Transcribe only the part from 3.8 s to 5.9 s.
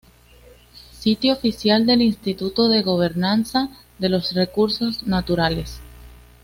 de los Recursos Naturales